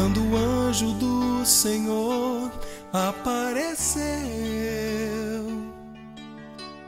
quando 0.00 0.22
o 0.30 0.34
anjo 0.34 0.94
do 0.94 1.44
Senhor 1.44 2.50
apareceu. 2.90 4.00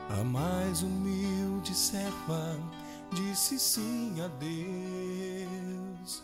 A 0.09 0.23
mais 0.23 0.81
humilde 0.81 1.75
serva 1.75 2.57
disse 3.13 3.59
sim 3.59 4.15
a 4.19 4.27
Deus. 4.39 6.23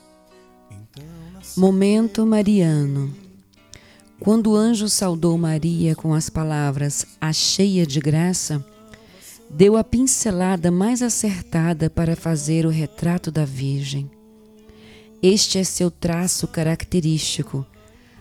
Então, 0.72 1.04
Momento 1.56 2.26
Mariano. 2.26 3.14
Quando 4.20 4.52
o 4.52 4.56
anjo 4.56 4.90
saudou 4.90 5.38
Maria 5.38 5.96
com 5.96 6.16
as 6.16 6.28
palavras 6.28 7.06
A 7.22 7.32
cheia 7.32 7.86
de 7.86 8.00
graça, 8.00 8.66
deu 9.48 9.78
a 9.78 9.84
pincelada 9.84 10.72
mais 10.72 11.04
acertada 11.04 11.88
para 11.88 12.16
fazer 12.16 12.66
o 12.66 12.70
retrato 12.70 13.30
da 13.30 13.46
Virgem. 13.46 14.10
Este 15.22 15.58
é 15.60 15.64
seu 15.64 15.92
traço 15.92 16.48
característico, 16.48 17.66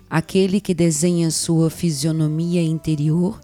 aquele 0.08 0.60
que 0.60 0.74
desenha 0.74 1.30
sua 1.30 1.70
fisionomia 1.70 2.62
interior 2.62 3.40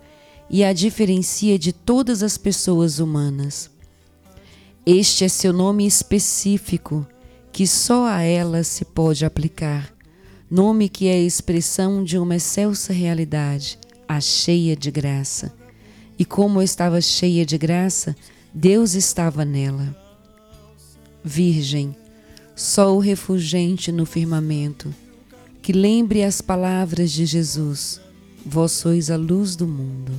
e 0.50 0.64
a 0.64 0.72
diferencia 0.72 1.58
de 1.58 1.72
todas 1.72 2.22
as 2.22 2.36
pessoas 2.36 2.98
humanas. 2.98 3.70
Este 4.84 5.24
é 5.24 5.28
seu 5.28 5.52
nome 5.52 5.86
específico, 5.86 7.06
que 7.52 7.66
só 7.66 8.06
a 8.06 8.22
ela 8.22 8.64
se 8.64 8.84
pode 8.84 9.24
aplicar, 9.24 9.94
nome 10.50 10.88
que 10.88 11.06
é 11.06 11.14
a 11.14 11.22
expressão 11.22 12.02
de 12.02 12.18
uma 12.18 12.36
excelsa 12.36 12.92
realidade, 12.92 13.78
a 14.08 14.20
cheia 14.20 14.76
de 14.76 14.90
graça 14.90 15.52
e 16.18 16.24
como 16.24 16.62
estava 16.62 17.00
cheia 17.00 17.44
de 17.44 17.58
graça, 17.58 18.16
Deus 18.52 18.94
estava 18.94 19.44
nela. 19.44 19.94
Virgem, 21.22 21.94
sol 22.54 22.98
refulgente 22.98 23.90
no 23.90 24.06
firmamento, 24.06 24.94
que 25.62 25.72
lembre 25.72 26.22
as 26.22 26.40
palavras 26.40 27.10
de 27.12 27.26
Jesus: 27.26 28.00
Vós 28.44 28.72
sois 28.72 29.10
a 29.10 29.16
luz 29.16 29.56
do 29.56 29.66
mundo. 29.66 30.12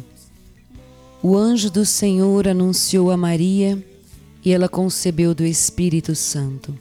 O 1.21 1.35
anjo 1.35 1.69
do 1.71 1.85
Senhor 1.85 2.47
anunciou 2.47 3.09
a 3.09 3.17
Maria 3.17 3.83
e 4.43 4.51
ela 4.51 4.69
concebeu 4.69 5.33
do 5.33 5.43
Espírito 5.43 6.13
Santo. 6.13 6.77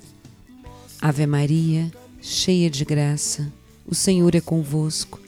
Ave 1.01 1.27
Maria, 1.27 1.91
cheia 2.21 2.69
de 2.69 2.85
graça, 2.85 3.51
o 3.87 3.95
Senhor 3.95 4.35
é 4.35 4.41
convosco. 4.41 5.21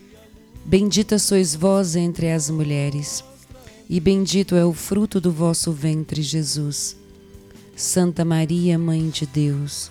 Bendita 0.64 1.18
sois 1.18 1.55
vós 1.55 1.96
entre 1.96 2.30
as 2.30 2.50
mulheres 2.50 3.24
e 3.88 4.00
bendito 4.00 4.56
é 4.56 4.64
o 4.64 4.72
fruto 4.72 5.20
do 5.20 5.30
vosso 5.30 5.70
ventre, 5.70 6.20
Jesus. 6.20 6.96
Santa 7.77 8.24
Maria, 8.24 8.78
Mãe 8.78 9.08
de 9.08 9.27
Deus, 9.27 9.90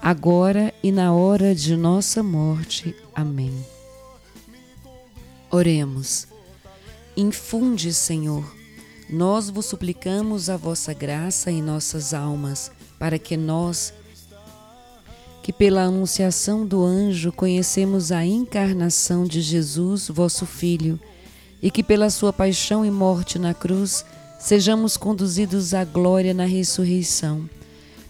agora 0.00 0.72
e 0.82 0.92
na 0.92 1.12
hora 1.12 1.54
de 1.54 1.76
nossa 1.76 2.22
morte. 2.22 2.94
Amém. 3.14 3.52
Oremos. 5.50 6.26
Infunde, 7.16 7.94
Senhor, 7.94 8.44
nós 9.08 9.48
vos 9.48 9.66
suplicamos 9.66 10.50
a 10.50 10.56
vossa 10.56 10.92
graça 10.92 11.50
em 11.50 11.62
nossas 11.62 12.12
almas, 12.12 12.70
para 12.98 13.18
que 13.18 13.36
nós, 13.36 13.94
que 15.42 15.52
pela 15.52 15.82
anunciação 15.82 16.66
do 16.66 16.84
anjo 16.84 17.32
conhecemos 17.32 18.10
a 18.10 18.24
encarnação 18.24 19.24
de 19.24 19.40
Jesus, 19.40 20.08
vosso 20.08 20.44
Filho, 20.44 20.98
e 21.62 21.70
que 21.70 21.82
pela 21.82 22.10
sua 22.10 22.32
paixão 22.32 22.84
e 22.84 22.90
morte 22.90 23.38
na 23.38 23.54
cruz 23.54 24.04
sejamos 24.38 24.96
conduzidos 24.96 25.72
à 25.72 25.84
glória 25.84 26.34
na 26.34 26.44
ressurreição, 26.44 27.48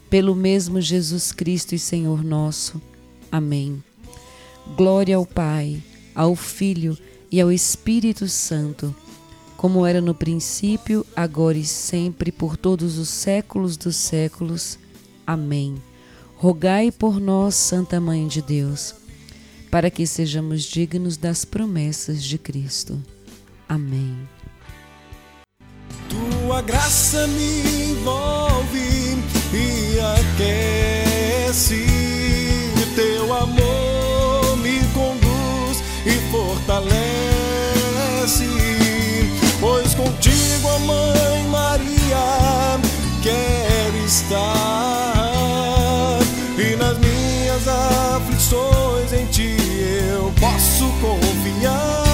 pelo 0.09 0.35
mesmo 0.35 0.81
Jesus 0.81 1.33
Cristo 1.33 1.75
e 1.75 1.79
Senhor 1.79 2.23
nosso. 2.23 2.81
Amém. 3.31 3.83
Glória 4.77 5.17
ao 5.17 5.27
Pai, 5.27 5.83
ao 6.15 6.35
Filho 6.35 6.97
e 7.31 7.41
ao 7.41 7.53
Espírito 7.53 8.29
Santo, 8.29 8.95
como 9.57 9.87
era 9.87 10.01
no 10.01 10.15
princípio, 10.15 11.05
agora 11.15 11.57
e 11.59 11.65
sempre, 11.65 12.31
por 12.31 12.57
todos 12.57 12.99
os 12.99 13.09
séculos 13.09 13.77
dos 13.77 13.97
séculos. 13.97 14.79
Amém. 15.27 15.77
Rogai 16.37 16.93
por 16.93 17.19
nós, 17.19 17.55
Santa 17.55 18.01
Mãe 18.01 18.27
de 18.27 18.43
Deus, 18.43 18.95
para 19.71 19.91
que 19.91 20.07
sejamos 20.07 20.63
dignos 20.65 21.17
das 21.17 21.45
promessas 21.45 22.23
de 22.23 22.39
Cristo. 22.39 23.03
Amém. 23.69 24.17
Tua 26.09 26.63
graça 26.63 27.27
me 27.27 27.91
envolve 27.91 28.36
aquece. 31.57 31.87
Teu 32.95 33.33
amor 33.35 34.57
me 34.59 34.81
conduz 34.95 35.83
e 36.05 36.13
fortalece. 36.31 36.87
Pois 39.61 39.95
contigo 39.95 40.69
a 40.69 40.79
Mãe 40.81 41.45
Maria 41.49 42.79
quer 43.23 43.95
estar. 44.05 44.47
E 46.59 46.77
nas 46.77 46.99
minhas 46.99 47.67
aflições 47.69 49.13
em 49.13 49.27
ti 49.27 49.57
eu 50.13 50.33
posso 50.41 50.87
confiar. 51.01 52.06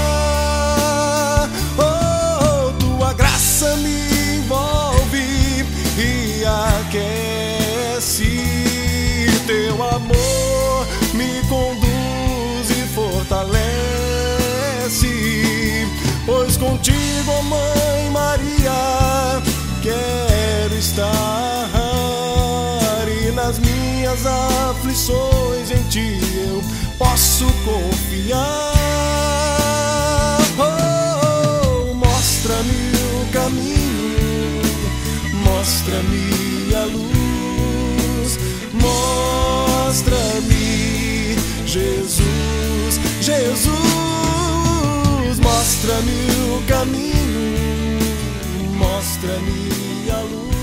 Minhas 24.13 24.27
aflições 24.27 25.71
em 25.71 25.83
ti 25.89 26.21
eu 26.35 26.63
posso 26.99 27.47
confiar. 27.65 28.41
Oh, 30.59 31.95
mostra-me 31.95 32.93
o 33.23 33.27
caminho, 33.33 34.61
mostra-me 35.45 36.75
a 36.75 36.85
luz, 36.85 38.39
mostra-me 38.75 40.57
Jesus, 41.67 43.01
Jesus. 43.21 43.73
Mostra-me 45.41 46.29
o 46.57 46.63
caminho, 46.69 47.99
mostra-me 48.77 50.11
a 50.11 50.21
luz. 50.21 50.62